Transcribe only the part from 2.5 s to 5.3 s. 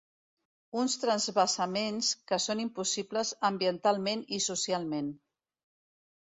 impossibles ambientalment i socialment.